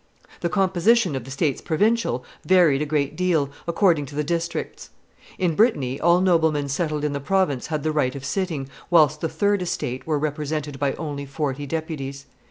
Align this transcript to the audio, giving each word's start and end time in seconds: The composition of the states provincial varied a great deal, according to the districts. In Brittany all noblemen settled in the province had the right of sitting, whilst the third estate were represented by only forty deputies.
The 0.39 0.49
composition 0.49 1.15
of 1.15 1.25
the 1.25 1.29
states 1.29 1.61
provincial 1.61 2.25
varied 2.43 2.81
a 2.81 2.87
great 2.87 3.15
deal, 3.15 3.51
according 3.67 4.07
to 4.07 4.15
the 4.15 4.23
districts. 4.23 4.89
In 5.37 5.53
Brittany 5.53 5.99
all 5.99 6.21
noblemen 6.21 6.69
settled 6.69 7.03
in 7.03 7.13
the 7.13 7.19
province 7.19 7.67
had 7.67 7.83
the 7.83 7.91
right 7.91 8.15
of 8.15 8.25
sitting, 8.25 8.67
whilst 8.89 9.21
the 9.21 9.29
third 9.29 9.61
estate 9.61 10.07
were 10.07 10.17
represented 10.17 10.79
by 10.79 10.93
only 10.93 11.27
forty 11.27 11.67
deputies. 11.67 12.25